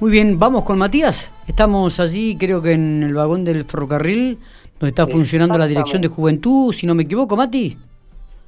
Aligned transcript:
Muy 0.00 0.10
bien, 0.10 0.38
vamos 0.38 0.64
con 0.64 0.78
Matías. 0.78 1.32
Estamos 1.46 2.00
allí, 2.00 2.36
creo 2.36 2.62
que 2.62 2.72
en 2.72 3.02
el 3.02 3.12
vagón 3.14 3.44
del 3.44 3.64
ferrocarril, 3.64 4.38
donde 4.78 4.88
está 4.88 5.06
funcionando 5.06 5.58
la 5.58 5.66
dirección 5.66 6.00
de 6.00 6.08
juventud, 6.08 6.72
si 6.72 6.86
no 6.86 6.94
me 6.94 7.02
equivoco, 7.02 7.36
Mati. 7.36 7.76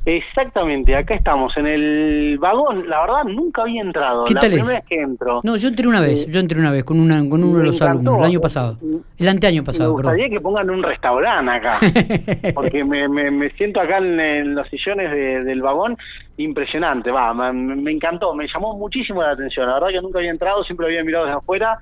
Exactamente, 0.04 0.96
acá 0.96 1.14
estamos 1.14 1.56
en 1.56 1.66
el 1.66 2.38
vagón. 2.38 2.88
La 2.88 3.02
verdad, 3.02 3.24
nunca 3.24 3.62
había 3.62 3.82
entrado. 3.82 4.24
¿Qué 4.24 4.34
la 4.34 4.40
tal 4.40 4.50
primera 4.50 4.72
es? 4.72 4.80
vez 4.80 4.88
que 4.88 5.00
entro. 5.00 5.40
No, 5.44 5.56
yo 5.56 5.68
entré 5.68 5.86
una 5.86 6.00
vez, 6.00 6.26
yo 6.26 6.40
entré 6.40 6.58
una 6.58 6.72
vez 6.72 6.82
con, 6.84 6.98
una, 6.98 7.18
con 7.28 7.44
uno 7.44 7.58
de 7.58 7.64
los 7.64 7.76
encantó. 7.80 7.92
alumnos, 8.00 8.18
el 8.18 8.24
año 8.24 8.40
pasado. 8.40 8.78
El 9.22 9.28
anteaño 9.28 9.62
Me 9.62 9.66
pasado, 9.66 9.96
perdón. 9.96 10.12
gustaría 10.12 10.36
que 10.36 10.40
pongan 10.40 10.68
un 10.70 10.82
restaurante 10.82 11.50
acá, 11.50 11.78
porque 12.54 12.84
me, 12.84 13.08
me, 13.08 13.30
me 13.30 13.50
siento 13.50 13.80
acá 13.80 13.98
en, 13.98 14.18
en 14.20 14.54
los 14.54 14.68
sillones 14.68 15.10
de- 15.10 15.40
del 15.40 15.62
vagón, 15.62 15.96
impresionante, 16.36 17.10
va, 17.10 17.32
me, 17.34 17.52
me 17.76 17.90
encantó, 17.92 18.34
me 18.34 18.46
llamó 18.52 18.76
muchísimo 18.76 19.22
la 19.22 19.30
atención, 19.30 19.66
la 19.66 19.74
verdad 19.74 19.88
que 19.88 20.00
nunca 20.02 20.18
había 20.18 20.30
entrado, 20.30 20.62
siempre 20.64 20.86
había 20.86 21.04
mirado 21.04 21.24
desde 21.26 21.38
afuera 21.38 21.78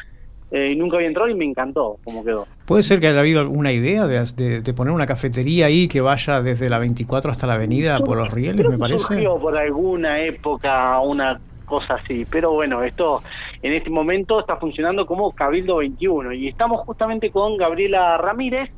eh, 0.52 0.72
y 0.72 0.76
nunca 0.76 0.96
había 0.96 1.08
entrado 1.08 1.28
y 1.30 1.34
me 1.34 1.44
encantó 1.44 1.96
cómo 2.04 2.24
quedó. 2.24 2.46
¿Puede 2.66 2.82
ser 2.82 2.98
que 3.00 3.06
haya 3.08 3.20
habido 3.20 3.40
alguna 3.40 3.72
idea 3.72 4.06
de, 4.06 4.20
de- 4.36 4.60
de 4.60 4.74
poner 4.74 4.92
una 4.92 5.06
cafetería 5.06 5.66
ahí 5.66 5.86
que 5.88 6.00
vaya 6.00 6.42
desde 6.42 6.68
la 6.68 6.78
24 6.78 7.30
hasta 7.30 7.46
la 7.46 7.54
avenida 7.54 7.98
por 8.00 8.16
los 8.16 8.30
rieles, 8.32 8.68
me 8.68 8.76
parece? 8.76 8.98
Surgió 8.98 9.38
por 9.38 9.56
alguna 9.56 10.20
época 10.20 10.98
una 11.00 11.40
cosa 11.70 11.94
así, 11.94 12.26
pero 12.30 12.52
bueno, 12.52 12.82
esto 12.82 13.20
en 13.62 13.72
este 13.72 13.88
momento 13.88 14.40
está 14.40 14.56
funcionando 14.56 15.06
como 15.06 15.32
Cabildo 15.32 15.76
21 15.76 16.34
y 16.34 16.48
estamos 16.48 16.80
justamente 16.80 17.30
con 17.30 17.56
Gabriela 17.56 18.18
Ramírez, 18.18 18.70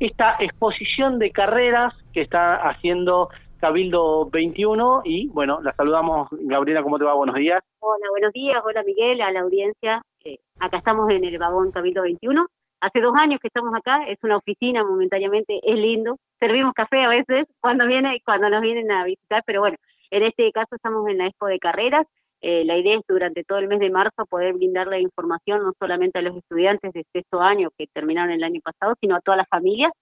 esta 0.00 0.36
exposición 0.38 1.18
de 1.18 1.30
carreras 1.32 1.92
que 2.14 2.22
está 2.22 2.54
haciendo 2.68 3.28
Cabildo 3.58 4.30
21 4.30 5.02
y 5.04 5.28
bueno, 5.28 5.60
la 5.60 5.74
saludamos 5.74 6.28
Gabriela, 6.30 6.82
¿cómo 6.82 6.98
te 6.98 7.04
va? 7.04 7.14
Buenos 7.14 7.34
días. 7.34 7.62
Hola, 7.80 8.06
buenos 8.10 8.32
días. 8.32 8.62
Hola, 8.64 8.82
Miguel, 8.84 9.20
a 9.20 9.32
la 9.32 9.40
audiencia. 9.40 10.00
Eh, 10.24 10.38
acá 10.60 10.78
estamos 10.78 11.10
en 11.10 11.24
el 11.24 11.38
vagón 11.38 11.72
Cabildo 11.72 12.02
21. 12.02 12.46
Hace 12.80 13.00
dos 13.00 13.14
años 13.16 13.40
que 13.40 13.48
estamos 13.48 13.74
acá. 13.74 14.04
Es 14.06 14.18
una 14.22 14.36
oficina 14.36 14.84
momentáneamente. 14.84 15.58
Es 15.64 15.76
lindo. 15.76 16.16
Servimos 16.38 16.72
café 16.74 17.02
a 17.02 17.08
veces 17.08 17.46
cuando 17.60 17.86
viene 17.86 18.22
cuando 18.24 18.48
nos 18.48 18.62
vienen 18.62 18.90
a 18.92 19.04
visitar, 19.04 19.42
pero 19.44 19.60
bueno, 19.60 19.76
en 20.10 20.22
este 20.22 20.50
caso 20.52 20.76
estamos 20.76 21.08
en 21.08 21.18
la 21.18 21.26
Expo 21.26 21.46
de 21.46 21.58
Carreras. 21.58 22.06
Eh, 22.40 22.64
la 22.64 22.78
idea 22.78 22.96
es 22.96 23.04
durante 23.08 23.44
todo 23.44 23.58
el 23.58 23.68
mes 23.68 23.80
de 23.80 23.90
marzo 23.90 24.24
poder 24.26 24.54
brindarle 24.54 25.00
información 25.00 25.62
no 25.62 25.72
solamente 25.78 26.18
a 26.18 26.22
los 26.22 26.36
estudiantes 26.36 26.92
de 26.92 27.04
sexto 27.12 27.40
año 27.40 27.70
que 27.76 27.86
terminaron 27.92 28.32
el 28.32 28.44
año 28.44 28.60
pasado, 28.62 28.94
sino 29.00 29.16
a 29.16 29.20
todas 29.20 29.38
las 29.38 29.48
familias 29.48 29.92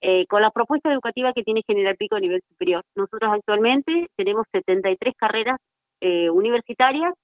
eh, 0.00 0.26
con 0.26 0.42
la 0.42 0.50
propuesta 0.50 0.92
educativa 0.92 1.32
que 1.32 1.44
tiene 1.44 1.62
General 1.66 1.96
Pico 1.96 2.16
a 2.16 2.20
nivel 2.20 2.42
superior. 2.48 2.82
Nosotros 2.96 3.30
actualmente 3.32 4.08
tenemos 4.16 4.46
73 4.52 5.14
carreras 5.16 5.58
eh, 6.00 6.28
universitarias 6.30 7.14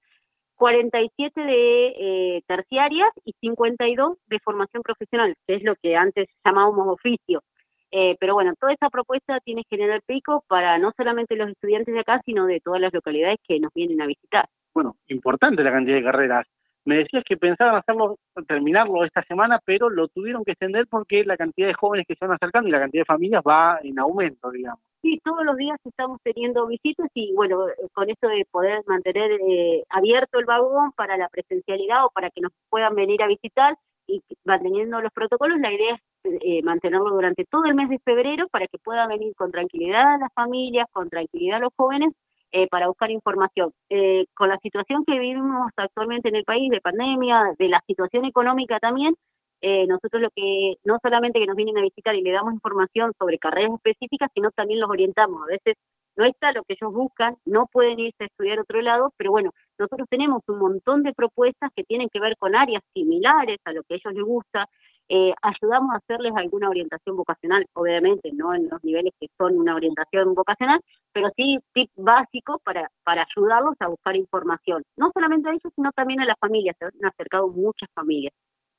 47 0.60 1.40
de 1.40 1.86
eh, 1.88 2.42
terciarias 2.46 3.08
y 3.24 3.32
52 3.40 4.18
de 4.26 4.38
formación 4.40 4.82
profesional, 4.82 5.34
que 5.46 5.54
es 5.54 5.62
lo 5.62 5.74
que 5.76 5.96
antes 5.96 6.28
llamábamos 6.44 6.86
oficio. 6.86 7.42
Eh, 7.90 8.14
pero 8.20 8.34
bueno, 8.34 8.52
toda 8.60 8.74
esa 8.74 8.90
propuesta 8.90 9.40
tiene 9.40 9.64
General 9.70 10.02
Pico 10.06 10.44
para 10.48 10.76
no 10.76 10.92
solamente 10.94 11.34
los 11.34 11.48
estudiantes 11.48 11.94
de 11.94 12.00
acá, 12.00 12.20
sino 12.26 12.44
de 12.44 12.60
todas 12.60 12.78
las 12.78 12.92
localidades 12.92 13.38
que 13.48 13.58
nos 13.58 13.72
vienen 13.72 14.02
a 14.02 14.06
visitar. 14.06 14.50
Bueno, 14.74 14.96
importante 15.08 15.62
la 15.62 15.72
cantidad 15.72 15.96
de 15.96 16.04
carreras. 16.04 16.46
Me 16.84 16.96
decías 16.96 17.24
que 17.24 17.36
pensaban 17.36 17.74
hacerlo, 17.76 18.16
terminarlo 18.48 19.04
esta 19.04 19.22
semana, 19.24 19.60
pero 19.64 19.90
lo 19.90 20.08
tuvieron 20.08 20.44
que 20.44 20.52
extender 20.52 20.86
porque 20.88 21.24
la 21.24 21.36
cantidad 21.36 21.68
de 21.68 21.74
jóvenes 21.74 22.06
que 22.06 22.14
se 22.14 22.24
van 22.24 22.34
acercando 22.34 22.68
y 22.68 22.72
la 22.72 22.80
cantidad 22.80 23.02
de 23.02 23.06
familias 23.06 23.42
va 23.46 23.78
en 23.82 23.98
aumento, 23.98 24.50
digamos. 24.50 24.80
Sí, 25.02 25.20
todos 25.22 25.44
los 25.44 25.56
días 25.56 25.78
estamos 25.84 26.18
teniendo 26.22 26.66
visitas 26.66 27.08
y 27.14 27.34
bueno, 27.34 27.68
eh, 27.68 27.72
con 27.92 28.08
esto 28.08 28.28
de 28.28 28.46
poder 28.50 28.82
mantener 28.86 29.30
eh, 29.32 29.84
abierto 29.90 30.38
el 30.38 30.46
vagón 30.46 30.92
para 30.92 31.16
la 31.16 31.28
presencialidad 31.28 32.06
o 32.06 32.10
para 32.10 32.30
que 32.30 32.40
nos 32.40 32.52
puedan 32.70 32.94
venir 32.94 33.22
a 33.22 33.26
visitar 33.26 33.76
y 34.06 34.22
manteniendo 34.44 35.00
los 35.00 35.12
protocolos, 35.12 35.60
la 35.60 35.72
idea 35.72 35.94
es 36.24 36.40
eh, 36.42 36.62
mantenerlo 36.62 37.10
durante 37.10 37.44
todo 37.44 37.64
el 37.66 37.74
mes 37.74 37.88
de 37.88 37.98
febrero 37.98 38.48
para 38.48 38.66
que 38.66 38.78
puedan 38.78 39.08
venir 39.08 39.34
con 39.36 39.50
tranquilidad 39.50 40.18
las 40.18 40.32
familias, 40.34 40.86
con 40.92 41.08
tranquilidad 41.08 41.60
los 41.60 41.72
jóvenes 41.76 42.12
eh, 42.52 42.66
para 42.68 42.88
buscar 42.88 43.10
información. 43.10 43.72
Eh, 43.88 44.26
con 44.34 44.48
la 44.48 44.58
situación 44.58 45.04
que 45.04 45.18
vivimos 45.18 45.70
actualmente 45.76 46.28
en 46.28 46.36
el 46.36 46.44
país 46.44 46.70
de 46.70 46.80
pandemia, 46.80 47.54
de 47.58 47.68
la 47.68 47.82
situación 47.86 48.24
económica 48.24 48.78
también, 48.80 49.14
eh, 49.62 49.86
nosotros 49.86 50.22
lo 50.22 50.30
que 50.30 50.76
no 50.84 50.98
solamente 51.02 51.38
que 51.38 51.46
nos 51.46 51.56
vienen 51.56 51.76
a 51.78 51.82
visitar 51.82 52.14
y 52.14 52.22
le 52.22 52.32
damos 52.32 52.54
información 52.54 53.12
sobre 53.18 53.38
carreras 53.38 53.72
específicas, 53.74 54.30
sino 54.34 54.50
también 54.50 54.80
los 54.80 54.88
orientamos. 54.88 55.42
A 55.42 55.46
veces 55.46 55.76
no 56.16 56.24
está 56.24 56.52
lo 56.52 56.64
que 56.64 56.74
ellos 56.74 56.92
buscan, 56.92 57.36
no 57.44 57.66
pueden 57.66 57.98
irse 58.00 58.24
a 58.24 58.26
estudiar 58.26 58.58
a 58.58 58.62
otro 58.62 58.80
lado, 58.80 59.12
pero 59.16 59.30
bueno, 59.30 59.52
nosotros 59.78 60.08
tenemos 60.10 60.42
un 60.48 60.58
montón 60.58 61.02
de 61.02 61.12
propuestas 61.14 61.70
que 61.74 61.84
tienen 61.84 62.08
que 62.08 62.20
ver 62.20 62.36
con 62.36 62.56
áreas 62.56 62.82
similares 62.94 63.58
a 63.64 63.72
lo 63.72 63.82
que 63.82 63.94
a 63.94 63.96
ellos 63.96 64.14
les 64.14 64.24
gusta. 64.24 64.68
Eh, 65.12 65.34
ayudamos 65.42 65.92
a 65.92 65.96
hacerles 65.96 66.32
alguna 66.36 66.68
orientación 66.68 67.16
vocacional, 67.16 67.66
obviamente, 67.72 68.30
no 68.32 68.54
en 68.54 68.68
los 68.68 68.82
niveles 68.84 69.12
que 69.18 69.26
son 69.36 69.58
una 69.58 69.74
orientación 69.74 70.36
vocacional, 70.36 70.80
pero 71.12 71.30
sí 71.34 71.58
tip 71.74 71.90
básico 71.96 72.60
para, 72.62 72.88
para 73.02 73.26
ayudarlos 73.28 73.74
a 73.80 73.88
buscar 73.88 74.14
información. 74.14 74.84
No 74.96 75.10
solamente 75.12 75.48
a 75.48 75.52
ellos, 75.52 75.72
sino 75.74 75.90
también 75.90 76.20
a 76.20 76.26
las 76.26 76.38
familias. 76.38 76.76
Se 76.78 76.84
han 76.84 77.04
acercado 77.04 77.48
muchas 77.48 77.90
familias. 77.92 78.32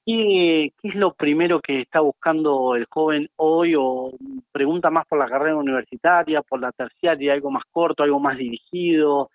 ¿Qué, 0.05 0.71
¿Qué 0.81 0.87
es 0.87 0.95
lo 0.95 1.13
primero 1.13 1.59
que 1.59 1.81
está 1.81 1.99
buscando 1.99 2.77
el 2.77 2.85
joven 2.89 3.27
hoy 3.35 3.75
o 3.77 4.11
pregunta 4.53 4.89
más 4.89 5.05
por 5.07 5.19
la 5.19 5.27
carrera 5.27 5.57
universitaria, 5.57 6.41
por 6.43 6.61
la 6.61 6.71
terciaria, 6.71 7.33
algo 7.33 7.51
más 7.51 7.65
corto, 7.69 8.03
algo 8.03 8.21
más 8.21 8.37
dirigido, 8.37 9.29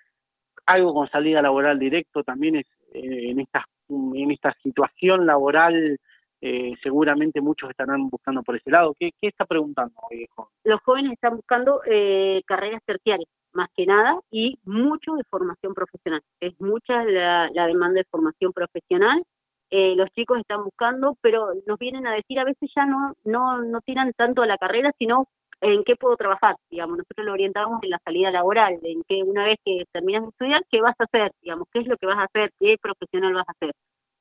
algo 0.64 0.94
con 0.94 1.10
salida 1.10 1.42
laboral 1.42 1.78
directo 1.78 2.24
también 2.24 2.56
es 2.56 2.66
eh, 2.94 3.30
en 3.30 3.40
esta 3.40 3.66
en 3.88 4.30
esta 4.30 4.52
situación 4.62 5.26
laboral 5.26 5.98
eh, 6.40 6.72
seguramente 6.82 7.40
muchos 7.40 7.70
estarán 7.70 8.08
buscando 8.08 8.42
por 8.42 8.56
ese 8.56 8.70
lado. 8.70 8.94
¿Qué, 8.98 9.10
qué 9.20 9.28
está 9.28 9.44
preguntando 9.44 9.94
hoy 10.10 10.26
joven? 10.34 10.50
Los 10.64 10.80
jóvenes 10.82 11.12
están 11.12 11.36
buscando 11.36 11.80
eh, 11.86 12.42
carreras 12.46 12.82
terciarias, 12.84 13.28
más 13.52 13.68
que 13.74 13.86
nada, 13.86 14.20
y 14.30 14.58
mucho 14.64 15.14
de 15.14 15.24
formación 15.30 15.74
profesional. 15.74 16.22
Es 16.40 16.60
mucha 16.60 17.04
la, 17.04 17.50
la 17.52 17.66
demanda 17.66 17.98
de 17.98 18.04
formación 18.10 18.52
profesional 18.52 19.22
eh, 19.70 19.96
los 19.96 20.10
chicos 20.10 20.38
están 20.38 20.62
buscando, 20.64 21.16
pero 21.20 21.48
nos 21.66 21.78
vienen 21.78 22.06
a 22.06 22.14
decir 22.14 22.38
a 22.38 22.44
veces 22.44 22.70
ya 22.74 22.86
no, 22.86 23.14
no, 23.24 23.62
no 23.62 23.80
tiran 23.80 24.12
tanto 24.12 24.42
a 24.42 24.46
la 24.46 24.58
carrera, 24.58 24.92
sino 24.98 25.26
en 25.60 25.82
qué 25.84 25.96
puedo 25.96 26.16
trabajar, 26.16 26.56
digamos, 26.70 26.98
nosotros 26.98 27.26
lo 27.26 27.32
orientamos 27.32 27.82
en 27.82 27.90
la 27.90 27.98
salida 28.04 28.30
laboral, 28.30 28.78
en 28.82 29.02
que 29.08 29.22
una 29.22 29.44
vez 29.44 29.58
que 29.64 29.84
terminas 29.90 30.22
de 30.22 30.28
estudiar, 30.28 30.62
¿qué 30.70 30.80
vas 30.80 30.94
a 30.98 31.04
hacer? 31.04 31.32
Digamos, 31.40 31.66
¿qué 31.72 31.80
es 31.80 31.86
lo 31.86 31.96
que 31.96 32.06
vas 32.06 32.18
a 32.18 32.24
hacer? 32.24 32.50
¿Qué 32.60 32.76
profesional 32.80 33.34
vas 33.34 33.48
a 33.48 33.52
hacer? 33.52 33.72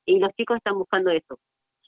Y 0.06 0.18
los 0.18 0.32
chicos 0.32 0.56
están 0.56 0.78
buscando 0.78 1.10
eso. 1.10 1.38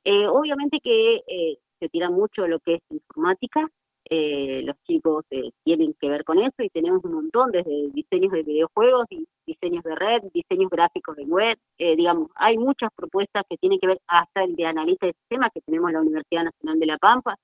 Eh, 0.04 0.26
obviamente 0.26 0.80
que 0.80 1.22
eh, 1.26 1.58
se 1.80 1.88
tira 1.88 2.10
mucho 2.10 2.46
lo 2.46 2.60
que 2.60 2.74
es 2.76 2.82
informática, 2.90 3.68
eh, 4.10 4.62
los 4.64 4.76
chicos 4.84 5.24
eh, 5.30 5.50
tienen 5.64 5.94
que 6.00 6.08
ver 6.08 6.24
con 6.24 6.38
eso 6.38 6.62
y 6.62 6.70
tenemos 6.70 7.04
un 7.04 7.12
montón, 7.12 7.50
desde 7.52 7.90
diseños 7.92 8.32
de 8.32 8.42
videojuegos 8.42 9.06
diseños 9.46 9.84
de 9.84 9.94
red, 9.94 10.22
diseños 10.32 10.70
gráficos 10.70 11.16
de 11.16 11.24
web, 11.24 11.58
eh, 11.78 11.94
digamos, 11.96 12.30
hay 12.34 12.56
muchas 12.56 12.90
propuestas 12.94 13.44
que 13.48 13.58
tienen 13.58 13.78
que 13.78 13.86
ver 13.86 14.00
hasta 14.06 14.44
el 14.44 14.56
de 14.56 14.66
analista 14.66 15.06
de 15.06 15.12
sistemas 15.12 15.50
que 15.52 15.60
tenemos 15.60 15.88
en 15.88 15.94
la 15.94 16.00
Universidad 16.02 16.44
Nacional 16.44 16.78
de 16.78 16.86
La 16.86 16.98
Pampa. 16.98 17.36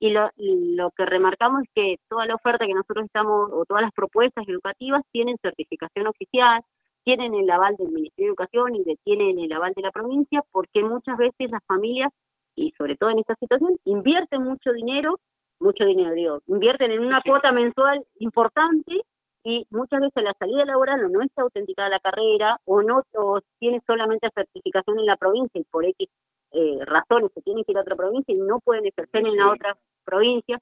Y 0.00 0.10
lo, 0.10 0.30
lo 0.36 0.90
que 0.90 1.06
remarcamos 1.06 1.62
es 1.62 1.68
que 1.74 1.96
toda 2.08 2.26
la 2.26 2.34
oferta 2.34 2.66
que 2.66 2.74
nosotros 2.74 3.06
estamos, 3.06 3.50
o 3.52 3.64
todas 3.64 3.82
las 3.82 3.92
propuestas 3.92 4.46
educativas, 4.48 5.02
tienen 5.12 5.36
certificación 5.40 6.08
oficial, 6.08 6.60
tienen 7.04 7.34
el 7.34 7.50
aval 7.50 7.76
del 7.76 7.88
Ministerio 7.88 8.26
de 8.26 8.28
Educación 8.30 8.76
y 8.76 8.84
de, 8.84 8.96
tienen 9.04 9.38
el 9.38 9.52
aval 9.52 9.72
de 9.74 9.82
la 9.82 9.92
provincia, 9.92 10.42
porque 10.52 10.82
muchas 10.82 11.16
veces 11.16 11.50
las 11.50 11.64
familias, 11.66 12.10
y 12.56 12.72
sobre 12.78 12.96
todo 12.96 13.10
en 13.10 13.18
esta 13.18 13.34
situación, 13.36 13.76
invierten 13.84 14.42
mucho 14.42 14.72
dinero 14.72 15.18
mucho 15.60 15.84
dinero, 15.84 16.14
digo, 16.14 16.40
invierten 16.46 16.90
en 16.90 17.00
una 17.00 17.22
cuota 17.22 17.52
mensual 17.52 18.04
importante 18.18 19.02
y 19.42 19.66
muchas 19.70 20.00
veces 20.00 20.22
la 20.22 20.34
salida 20.38 20.64
laboral 20.64 21.04
o 21.04 21.08
no 21.08 21.22
está 21.22 21.42
autenticada 21.42 21.88
la 21.88 22.00
carrera 22.00 22.58
o 22.64 22.82
no 22.82 23.02
o 23.14 23.40
tiene 23.58 23.80
solamente 23.86 24.28
certificación 24.34 24.98
en 24.98 25.06
la 25.06 25.16
provincia 25.16 25.60
y 25.60 25.64
por 25.64 25.84
X 25.84 26.08
eh, 26.52 26.78
razones 26.84 27.30
se 27.34 27.42
tienen 27.42 27.64
que 27.64 27.72
ir 27.72 27.78
a 27.78 27.82
otra 27.82 27.96
provincia 27.96 28.34
y 28.34 28.38
no 28.38 28.60
pueden 28.60 28.86
ejercer 28.86 29.26
en 29.26 29.36
la 29.36 29.50
otra 29.50 29.76
provincia. 30.04 30.58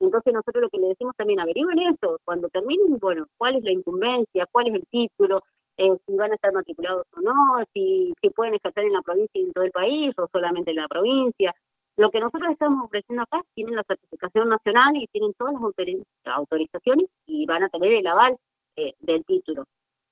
Entonces 0.00 0.34
nosotros 0.34 0.62
lo 0.62 0.68
que 0.68 0.78
le 0.78 0.88
decimos 0.88 1.14
también, 1.16 1.40
averigüen 1.40 1.78
eso, 1.78 2.18
cuando 2.24 2.48
terminen, 2.48 2.98
bueno, 2.98 3.26
cuál 3.38 3.56
es 3.56 3.64
la 3.64 3.72
incumbencia, 3.72 4.46
cuál 4.50 4.68
es 4.68 4.74
el 4.74 4.86
título, 4.90 5.42
eh, 5.78 5.96
si 6.06 6.16
van 6.16 6.32
a 6.32 6.34
estar 6.34 6.52
matriculados 6.52 7.06
o 7.16 7.20
no, 7.20 7.34
si, 7.72 8.14
si 8.20 8.30
pueden 8.30 8.54
ejercer 8.54 8.84
en 8.84 8.92
la 8.92 9.02
provincia 9.02 9.40
y 9.40 9.44
en 9.44 9.52
todo 9.52 9.64
el 9.64 9.70
país 9.70 10.14
o 10.18 10.28
solamente 10.32 10.70
en 10.70 10.76
la 10.76 10.88
provincia. 10.88 11.54
Lo 11.96 12.10
que 12.10 12.20
nosotros 12.20 12.50
estamos 12.50 12.84
ofreciendo 12.84 13.22
acá 13.22 13.42
tienen 13.54 13.74
la 13.74 13.82
certificación 13.84 14.50
nacional 14.50 14.96
y 14.96 15.06
tienen 15.06 15.32
todas 15.34 15.54
las 15.54 16.36
autorizaciones 16.36 17.06
y 17.26 17.46
van 17.46 17.62
a 17.62 17.70
tener 17.70 17.92
el 17.92 18.06
aval 18.06 18.36
eh, 18.76 18.92
del 19.00 19.24
título. 19.24 19.64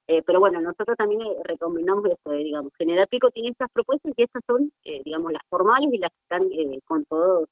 Eh, 0.07 0.23
pero 0.27 0.41
bueno, 0.41 0.61
nosotros 0.61 0.97
también 0.97 1.21
eh, 1.21 1.37
recomendamos 1.45 2.07
eso, 2.07 2.33
digamos, 2.33 2.73
General 2.79 3.07
Pico 3.09 3.31
tiene 3.31 3.51
estas 3.51 3.71
propuestas 3.71 4.13
y 4.17 4.23
estas 4.23 4.43
son, 4.47 4.71
digamos, 5.05 5.33
las 5.33 5.43
formales 5.49 5.93
y 5.93 5.99
las 5.99 6.11
que 6.11 6.21
están 6.23 6.81
con 6.87 7.05
todos 7.05 7.49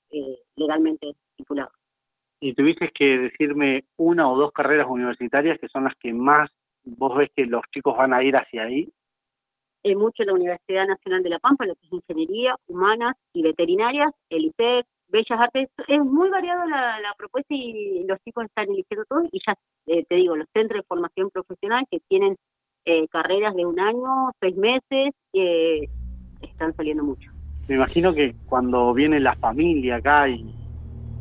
legalmente 0.56 1.14
estipulados. 1.30 1.72
Y 2.40 2.54
tuvieses 2.54 2.90
que 2.92 3.18
decirme 3.18 3.84
una 3.96 4.30
o 4.30 4.36
dos 4.36 4.52
carreras 4.52 4.86
universitarias 4.88 5.58
que 5.60 5.68
son 5.68 5.84
las 5.84 5.94
que 5.96 6.12
más 6.12 6.50
vos 6.84 7.16
ves 7.16 7.30
que 7.34 7.46
los 7.46 7.62
chicos 7.72 7.96
van 7.96 8.14
a 8.14 8.22
ir 8.22 8.36
hacia 8.36 8.64
ahí. 8.64 8.92
eh, 9.84 9.96
mucho 9.96 10.22
la 10.24 10.34
Universidad 10.34 10.86
Nacional 10.86 11.22
de 11.22 11.30
La 11.30 11.38
Pampa, 11.38 11.66
lo 11.66 11.74
que 11.74 11.86
es 11.86 11.92
Ingeniería, 11.92 12.54
Humanas 12.68 13.16
y 13.32 13.42
Veterinarias, 13.42 14.12
el 14.30 14.46
IPEC, 14.46 14.86
Bellas 15.08 15.40
Artes, 15.40 15.68
es 15.88 16.00
muy 16.00 16.30
variado 16.30 16.66
la, 16.66 17.14
propuesta 17.18 17.54
y 17.54 18.04
los 18.06 18.18
chicos 18.24 18.44
están 18.44 18.70
eligiendo 18.70 19.04
todo 19.06 19.24
y 19.30 19.40
ya 19.46 19.54
eh, 19.86 20.04
te 20.08 20.14
digo, 20.14 20.36
los 20.36 20.48
centros 20.54 20.80
de 20.80 20.86
formación 20.86 21.30
profesional 21.30 21.84
que 21.90 22.00
tienen 22.08 22.36
eh, 22.84 23.06
carreras 23.08 23.54
de 23.54 23.66
un 23.66 23.78
año, 23.78 24.30
seis 24.40 24.56
meses, 24.56 25.14
están 26.40 26.74
saliendo 26.74 27.04
mucho. 27.04 27.30
Me 27.68 27.76
imagino 27.76 28.12
que 28.14 28.34
cuando 28.46 28.92
viene 28.94 29.20
la 29.20 29.36
familia 29.36 29.96
acá 29.96 30.28
y 30.28 30.44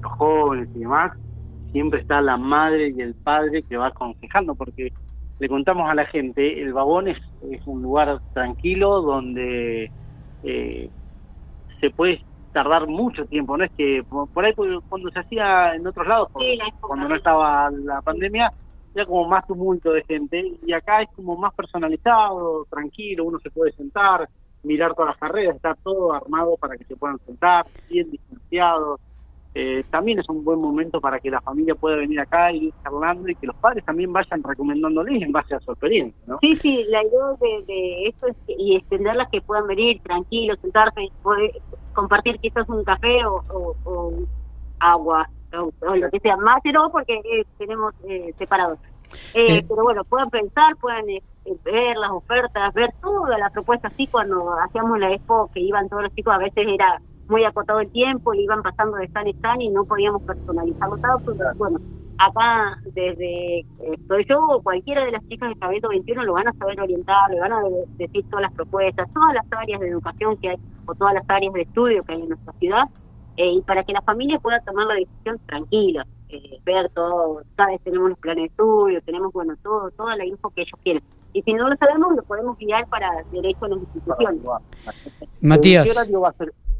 los 0.01 0.11
jóvenes 0.13 0.69
y 0.75 0.79
demás, 0.79 1.17
siempre 1.71 2.01
está 2.01 2.21
la 2.21 2.37
madre 2.37 2.93
y 2.95 3.01
el 3.01 3.13
padre 3.15 3.63
que 3.63 3.77
va 3.77 3.87
aconsejando, 3.87 4.55
porque 4.55 4.91
le 5.41 5.49
contamos 5.49 5.89
a 5.89 5.95
la 5.95 6.05
gente, 6.05 6.61
el 6.61 6.71
vagón 6.71 7.07
es, 7.07 7.17
es 7.49 7.65
un 7.65 7.81
lugar 7.81 8.21
tranquilo 8.31 9.01
donde 9.01 9.89
se 10.43 11.89
puede 11.95 12.23
tardar 12.53 12.85
mucho 12.85 13.25
tiempo, 13.25 13.57
no 13.57 13.63
es 13.63 13.71
que 13.71 14.03
por 14.07 14.45
ahí 14.45 14.53
cuando 14.53 15.09
se 15.09 15.19
hacía 15.19 15.73
en 15.73 15.87
otros 15.87 16.07
lados, 16.07 16.29
cuando 16.79 17.09
no 17.09 17.15
estaba 17.15 17.71
la 17.71 18.03
pandemia, 18.03 18.53
era 18.93 19.07
como 19.07 19.27
más 19.27 19.47
tumulto 19.47 19.91
de 19.91 20.03
gente 20.03 20.59
y 20.63 20.73
acá 20.73 21.01
es 21.01 21.09
como 21.15 21.35
más 21.35 21.55
personalizado, 21.55 22.65
tranquilo, 22.69 23.25
uno 23.25 23.39
se 23.39 23.49
puede 23.49 23.71
sentar, 23.71 24.29
mirar 24.61 24.93
todas 24.93 25.09
las 25.09 25.17
carreras, 25.17 25.55
está 25.55 25.73
todo 25.73 26.13
armado 26.13 26.55
para 26.57 26.77
que 26.77 26.83
se 26.83 26.95
puedan 26.95 27.17
sentar, 27.25 27.65
bien 27.89 28.11
distanciados. 28.11 29.01
Eh, 29.53 29.83
también 29.89 30.17
es 30.19 30.29
un 30.29 30.45
buen 30.45 30.59
momento 30.59 31.01
para 31.01 31.19
que 31.19 31.29
la 31.29 31.41
familia 31.41 31.75
pueda 31.75 31.97
venir 31.97 32.21
acá 32.21 32.53
y 32.53 32.67
ir 32.67 32.73
charlando 32.83 33.27
y 33.27 33.35
que 33.35 33.47
los 33.47 33.55
padres 33.57 33.83
también 33.83 34.13
vayan 34.13 34.41
recomendándoles 34.41 35.21
en 35.21 35.31
base 35.33 35.55
a 35.55 35.59
su 35.59 35.71
experiencia, 35.71 36.17
¿no? 36.25 36.37
Sí, 36.39 36.55
sí, 36.55 36.85
la 36.87 37.03
idea 37.03 37.65
de, 37.67 38.07
esto 38.07 38.27
es 38.27 38.35
y 38.47 38.77
extenderlas 38.77 39.29
que 39.29 39.41
puedan 39.41 39.67
venir 39.67 40.01
tranquilos, 40.03 40.57
sentarse, 40.61 41.09
poder 41.21 41.51
compartir 41.93 42.39
quizás 42.39 42.67
un 42.69 42.83
café 42.85 43.25
o, 43.25 44.13
agua 44.79 45.29
o, 45.53 45.95
lo 45.95 46.09
que 46.09 46.19
sea, 46.21 46.37
más 46.37 46.61
pero 46.63 46.89
porque 46.89 47.15
eh, 47.15 47.45
tenemos 47.57 47.93
eh, 48.07 48.33
separados. 48.37 48.79
Eh, 49.33 49.65
pero 49.67 49.83
bueno, 49.83 50.05
puedan 50.05 50.29
pensar, 50.29 50.77
puedan 50.77 51.05
ver 51.65 51.97
las 51.97 52.11
ofertas, 52.11 52.73
ver 52.73 52.93
toda 53.01 53.37
la 53.37 53.49
propuesta, 53.49 53.89
así 53.89 54.07
cuando 54.07 54.53
hacíamos 54.61 54.97
la 54.97 55.11
expo 55.11 55.49
que 55.53 55.59
iban 55.59 55.89
todos 55.89 56.03
los 56.03 56.15
chicos, 56.15 56.33
a 56.33 56.37
veces 56.37 56.65
era 56.65 57.01
muy 57.31 57.43
acotado 57.45 57.79
el 57.79 57.89
tiempo, 57.89 58.33
le 58.33 58.43
iban 58.43 58.61
pasando 58.61 58.97
de 58.97 59.05
stand 59.05 59.27
en 59.29 59.37
stand 59.37 59.61
y 59.61 59.69
no 59.69 59.85
podíamos 59.85 60.21
personalizarlo 60.23 60.97
todo, 60.97 61.19
pues, 61.25 61.57
bueno, 61.57 61.79
acá 62.17 62.77
desde 62.93 63.65
estoy 63.93 64.25
yo 64.29 64.39
o 64.39 64.61
cualquiera 64.61 65.03
de 65.05 65.11
las 65.11 65.27
chicas 65.27 65.49
de 65.49 65.59
Cabeto 65.59 65.89
21 65.89 66.23
lo 66.23 66.33
van 66.33 66.49
a 66.49 66.53
saber 66.53 66.79
orientar, 66.79 67.31
le 67.31 67.39
van 67.39 67.53
a 67.53 67.61
decir 67.97 68.23
todas 68.29 68.43
las 68.43 68.53
propuestas, 68.53 69.11
todas 69.11 69.33
las 69.33 69.45
áreas 69.59 69.79
de 69.79 69.87
educación 69.87 70.35
que 70.37 70.49
hay 70.49 70.57
o 70.85 70.93
todas 70.93 71.15
las 71.15 71.27
áreas 71.27 71.53
de 71.53 71.61
estudio 71.61 72.03
que 72.03 72.13
hay 72.13 72.21
en 72.21 72.29
nuestra 72.29 72.53
ciudad 72.53 72.83
eh, 73.37 73.53
y 73.53 73.61
para 73.61 73.83
que 73.83 73.93
la 73.93 74.01
familia 74.01 74.37
pueda 74.39 74.59
tomar 74.59 74.87
la 74.87 74.95
decisión 74.95 75.39
tranquila, 75.47 76.05
eh, 76.29 76.59
ver 76.65 76.89
todo, 76.89 77.41
sabes, 77.55 77.81
tenemos 77.81 78.09
los 78.09 78.19
planes 78.19 78.43
de 78.43 78.47
estudio, 78.47 79.01
tenemos, 79.01 79.31
bueno, 79.33 79.55
todo, 79.63 79.89
toda 79.91 80.15
la 80.15 80.25
info 80.25 80.49
que 80.49 80.61
ellos 80.61 80.79
quieren. 80.83 81.03
Y 81.33 81.41
si 81.43 81.53
no 81.53 81.69
lo 81.69 81.75
sabemos, 81.77 82.13
lo 82.15 82.23
podemos 82.23 82.57
guiar 82.57 82.87
para 82.87 83.09
derecho 83.31 83.65
a 83.65 83.69
las 83.69 83.79
instituciones. 83.79 84.41
Matías. 85.41 85.87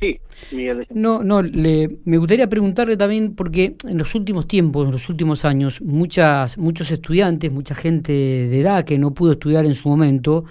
Sí, 0.02 0.20
Miguel. 0.52 0.88
No, 0.90 1.22
no, 1.22 1.44
le, 1.44 1.88
me 2.06 2.18
gustaría 2.18 2.48
preguntarle 2.48 2.98
también, 2.98 3.36
porque 3.36 3.76
en 3.88 4.00
los 4.00 4.16
últimos 4.16 4.48
tiempos, 4.48 4.88
en 4.88 4.94
los 4.94 5.08
últimos 5.10 5.46
años, 5.46 5.80
muchas, 5.82 6.58
muchos 6.58 6.90
estudiantes, 6.90 7.52
mucha 7.52 7.76
gente 7.76 8.12
de 8.12 8.60
edad 8.60 8.84
que 8.84 8.98
no 8.98 9.14
pudo 9.14 9.34
estudiar 9.34 9.66
en 9.66 9.76
su 9.76 9.88
momento, 9.88 10.46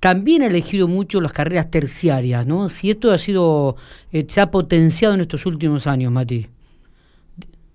también 0.00 0.42
ha 0.42 0.46
elegido 0.46 0.88
mucho 0.88 1.20
las 1.20 1.34
carreras 1.34 1.70
terciarias, 1.70 2.46
¿no? 2.46 2.70
Si 2.70 2.90
esto 2.90 3.10
ha 3.10 3.18
sido, 3.18 3.76
eh, 4.10 4.24
se 4.26 4.40
ha 4.40 4.50
potenciado 4.50 5.14
en 5.14 5.20
estos 5.20 5.44
últimos 5.44 5.86
años, 5.86 6.10
Mati. 6.10 6.46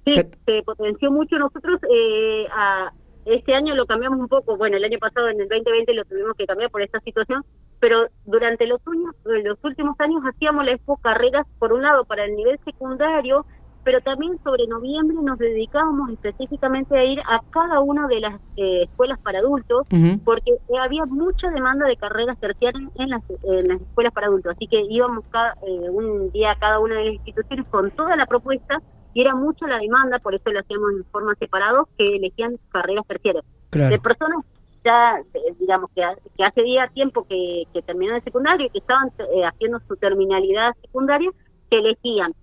Sí, 0.05 0.13
se 0.13 0.63
potenció 0.63 1.11
mucho. 1.11 1.37
Nosotros 1.37 1.79
eh, 1.93 2.45
a, 2.51 2.91
este 3.25 3.53
año 3.53 3.75
lo 3.75 3.85
cambiamos 3.85 4.19
un 4.19 4.27
poco. 4.27 4.57
Bueno, 4.57 4.77
el 4.77 4.83
año 4.83 4.97
pasado, 4.99 5.29
en 5.29 5.41
el 5.41 5.47
2020, 5.47 5.93
lo 5.93 6.05
tuvimos 6.05 6.35
que 6.35 6.45
cambiar 6.45 6.71
por 6.71 6.81
esta 6.81 6.99
situación, 7.01 7.43
pero 7.79 8.07
durante 8.25 8.67
los, 8.67 8.81
los 9.23 9.57
últimos 9.63 9.99
años 9.99 10.21
hacíamos 10.27 10.65
la 10.65 10.71
expo 10.71 10.97
carreras, 10.97 11.45
por 11.59 11.73
un 11.73 11.81
lado, 11.81 12.05
para 12.05 12.25
el 12.25 12.35
nivel 12.35 12.59
secundario, 12.65 13.45
pero 13.83 14.01
también 14.01 14.37
sobre 14.43 14.67
noviembre 14.67 15.17
nos 15.21 15.39
dedicábamos 15.39 16.11
específicamente 16.11 16.97
a 16.97 17.03
ir 17.05 17.19
a 17.21 17.41
cada 17.49 17.79
una 17.79 18.07
de 18.07 18.19
las 18.19 18.35
eh, 18.57 18.83
escuelas 18.83 19.17
para 19.19 19.39
adultos, 19.39 19.87
porque 20.25 20.51
había 20.79 21.05
mucha 21.05 21.49
demanda 21.49 21.87
de 21.87 21.95
carreras 21.95 22.37
terciarias 22.39 22.91
en 22.95 23.09
las, 23.09 23.23
escuelas 23.29 24.13
para 24.13 24.27
adultos, 24.27 24.53
así 24.55 24.67
que 24.67 24.81
íbamos 24.89 25.25
cada, 25.29 25.53
eh, 25.65 25.89
un 25.89 26.31
día 26.31 26.51
a 26.51 26.55
cada 26.59 26.79
una 26.79 26.95
de 26.95 27.05
las 27.05 27.13
instituciones 27.15 27.67
con 27.69 27.89
toda 27.91 28.15
la 28.15 28.25
propuesta 28.25 28.81
y 29.13 29.21
era 29.21 29.33
mucha 29.33 29.65
la 29.67 29.79
demanda, 29.79 30.19
por 30.19 30.35
eso 30.35 30.51
lo 30.51 30.59
hacíamos 30.59 30.91
en 30.91 31.05
forma 31.05 31.33
separada, 31.35 31.83
que 31.97 32.17
elegían 32.17 32.57
carreras 32.71 33.07
terciarias. 33.07 33.45
De 33.71 33.99
personas 33.99 34.43
ya, 34.83 35.19
digamos, 35.59 35.89
que, 35.95 36.01
que 36.37 36.43
hace 36.43 36.61
día 36.61 36.87
tiempo 36.93 37.25
que, 37.27 37.63
que 37.73 37.81
terminaron 37.81 38.17
el 38.17 38.23
secundario 38.23 38.67
y 38.67 38.69
que 38.69 38.79
estaban 38.79 39.09
eh, 39.19 39.45
haciendo 39.45 39.79
su 39.87 39.95
terminalidad 39.95 40.75
secundaria, 40.81 41.31
que 41.69 41.77
elegían. 41.77 42.33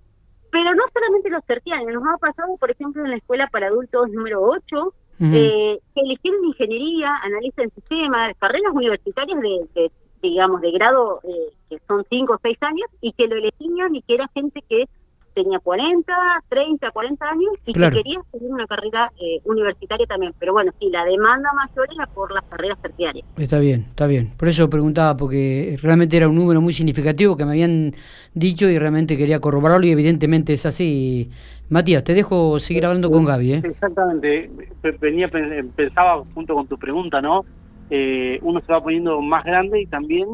Pero 0.51 0.75
no 0.75 0.85
solamente 0.93 1.31
los 1.31 1.45
terciarios, 1.45 1.93
nos 1.93 2.15
ha 2.15 2.19
pasado, 2.19 2.57
por 2.59 2.71
ejemplo, 2.71 3.05
en 3.05 3.11
la 3.11 3.17
escuela 3.17 3.49
para 3.49 3.67
adultos 3.67 4.09
número 4.11 4.43
8, 4.43 4.95
eh, 5.19 5.79
que 5.95 6.01
eligieron 6.01 6.45
ingeniería, 6.45 7.11
analista 7.23 7.63
en 7.63 7.71
sistemas, 7.71 8.37
carreras 8.39 8.73
universitarias 8.73 9.41
de, 9.41 9.91
digamos, 10.23 10.61
de 10.61 10.71
grado 10.73 11.21
eh, 11.25 11.53
que 11.71 11.79
son 11.89 12.05
5 12.09 12.33
o 12.33 12.39
6 12.41 12.59
años, 12.63 12.89
y 13.01 13.13
que 13.13 13.27
lo 13.27 13.37
elegían 13.37 13.95
y 13.95 14.03
que 14.03 14.15
era 14.15 14.29
gente 14.35 14.63
que 14.69 14.85
tenía 15.37 15.59
40, 15.59 16.13
30, 16.49 16.91
40 16.91 17.27
años 17.27 17.51
y 17.67 17.73
que 17.75 17.91
quería 17.91 18.21
seguir 18.33 18.51
una 18.51 18.67
carrera 18.67 19.13
eh, 19.21 19.41
universitaria 19.45 20.07
también. 20.07 20.33
Pero 20.39 20.55
bueno, 20.55 20.73
sí, 20.81 20.89
la 20.91 21.05
demanda 21.05 21.51
mayor 21.53 21.87
era 21.95 22.07
por 22.07 22.33
las 22.33 22.43
carreras 22.45 22.81
terciarias. 22.81 23.27
Está 23.37 23.59
bien, 23.59 23.87
está 23.91 24.07
bien. 24.07 24.33
Por 24.37 24.49
eso 24.49 24.71
preguntaba, 24.71 25.17
porque 25.17 25.77
realmente 25.83 26.17
era 26.17 26.29
un 26.29 26.37
número 26.37 26.63
muy 26.63 26.73
significativo 26.73 27.37
que 27.37 27.45
me 27.45 27.53
habían 27.53 27.93
dicho 28.33 28.67
y 28.67 28.79
realmente 28.79 29.19
quería 29.19 29.39
corroborarlo 29.39 29.87
y 29.87 29.91
evidentemente 29.91 30.55
es 30.55 30.65
así. 30.65 31.31
Matías, 31.69 32.03
te 32.03 32.15
dejo 32.15 32.59
seguir 32.59 32.87
hablando 32.87 33.11
con 33.11 33.27
Gaby. 33.27 33.53
¿eh? 33.53 33.63
Exactamente. 33.63 34.51
Venía, 35.01 35.29
pensaba 35.77 36.23
junto 36.33 36.55
con 36.55 36.67
tu 36.67 36.79
pregunta, 36.79 37.21
¿no? 37.21 37.45
Eh, 37.91 38.39
uno 38.41 38.61
se 38.63 38.73
va 38.73 38.83
poniendo 38.83 39.21
más 39.21 39.45
grande 39.45 39.83
y 39.83 39.87
también 39.87 40.27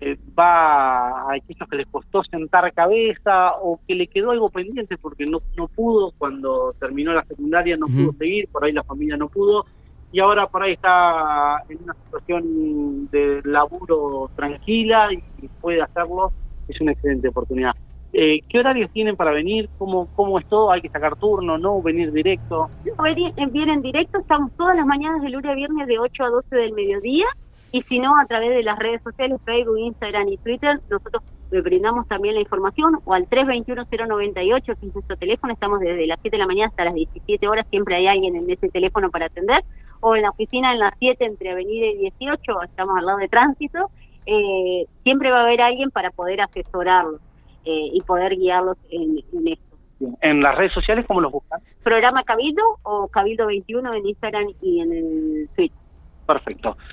eh, 0.00 0.18
va 0.38 1.30
a 1.30 1.34
aquellos 1.34 1.68
que 1.68 1.76
les 1.76 1.86
costó 1.88 2.24
sentar 2.24 2.72
cabeza 2.72 3.52
o 3.60 3.78
que 3.86 3.94
le 3.94 4.06
quedó 4.06 4.30
algo 4.30 4.48
pendiente 4.48 4.96
porque 4.96 5.26
no, 5.26 5.40
no 5.56 5.68
pudo 5.68 6.12
cuando 6.16 6.74
terminó 6.80 7.12
la 7.12 7.24
secundaria, 7.24 7.76
no 7.76 7.86
pudo 7.86 8.12
seguir, 8.14 8.48
por 8.48 8.64
ahí 8.64 8.72
la 8.72 8.82
familia 8.82 9.16
no 9.18 9.28
pudo 9.28 9.66
y 10.12 10.20
ahora 10.20 10.46
por 10.46 10.62
ahí 10.62 10.72
está 10.72 11.62
en 11.68 11.82
una 11.84 11.94
situación 12.04 13.08
de 13.10 13.42
laburo 13.44 14.30
tranquila 14.34 15.08
y 15.12 15.48
puede 15.60 15.82
hacerlo, 15.82 16.32
es 16.66 16.80
una 16.80 16.92
excelente 16.92 17.28
oportunidad. 17.28 17.72
Eh, 18.12 18.40
¿Qué 18.48 18.58
horarios 18.58 18.90
tienen 18.92 19.14
para 19.14 19.30
venir? 19.30 19.68
¿Cómo, 19.78 20.08
¿Cómo 20.16 20.38
es 20.40 20.48
todo? 20.48 20.72
¿Hay 20.72 20.80
que 20.80 20.88
sacar 20.88 21.14
turno? 21.16 21.58
¿No? 21.58 21.80
¿Venir 21.80 22.10
directo? 22.10 22.68
vienen 23.52 23.82
directo, 23.82 24.18
estamos 24.18 24.50
todas 24.56 24.74
las 24.74 24.86
mañanas 24.86 25.22
de 25.22 25.28
lunes 25.28 25.50
a 25.50 25.54
viernes 25.54 25.86
de 25.86 25.98
8 25.98 26.24
a 26.24 26.30
12 26.30 26.56
del 26.56 26.72
mediodía 26.72 27.26
y 27.72 27.82
si 27.82 27.98
no, 28.00 28.18
a 28.18 28.26
través 28.26 28.50
de 28.50 28.62
las 28.62 28.78
redes 28.78 29.02
sociales, 29.02 29.40
Facebook, 29.44 29.78
Instagram 29.78 30.28
y 30.28 30.36
Twitter, 30.38 30.80
nosotros 30.90 31.22
le 31.50 31.60
brindamos 31.60 32.06
también 32.08 32.34
la 32.34 32.40
información 32.40 32.98
o 33.04 33.14
al 33.14 33.28
321-098, 33.28 34.64
que 34.64 34.72
es 34.72 34.94
nuestro 34.94 35.16
teléfono, 35.16 35.52
estamos 35.52 35.80
desde 35.80 36.06
las 36.06 36.18
7 36.20 36.36
de 36.36 36.40
la 36.40 36.46
mañana 36.46 36.68
hasta 36.68 36.84
las 36.84 36.94
17 36.94 37.46
horas, 37.48 37.66
siempre 37.70 37.96
hay 37.96 38.08
alguien 38.08 38.36
en 38.36 38.50
ese 38.50 38.68
teléfono 38.68 39.10
para 39.10 39.26
atender, 39.26 39.62
o 40.00 40.16
en 40.16 40.22
la 40.22 40.30
oficina 40.30 40.72
en 40.72 40.80
las 40.80 40.94
7 40.98 41.24
entre 41.24 41.50
Avenida 41.50 41.86
y 41.86 41.98
18, 41.98 42.62
estamos 42.62 42.98
al 42.98 43.06
lado 43.06 43.18
de 43.18 43.28
tránsito, 43.28 43.90
eh, 44.26 44.86
siempre 45.02 45.30
va 45.30 45.40
a 45.40 45.42
haber 45.42 45.60
alguien 45.60 45.90
para 45.90 46.10
poder 46.10 46.40
asesorarlos 46.40 47.20
eh, 47.64 47.90
y 47.92 48.00
poder 48.02 48.36
guiarlos 48.36 48.76
en, 48.90 49.18
esto. 49.46 49.76
¿En 50.22 50.42
las 50.42 50.56
redes 50.56 50.72
sociales 50.72 51.04
cómo 51.06 51.20
los 51.20 51.32
buscan? 51.32 51.60
Programa 51.82 52.24
Cabildo 52.24 52.62
o 52.82 53.08
Cabildo 53.08 53.46
21 53.46 53.94
en 53.94 54.06
Instagram 54.06 54.46
y 54.60 54.80
en 54.80 54.92
el 54.92 55.48
Twitter. 55.54 55.78
Perfecto. 56.26 56.76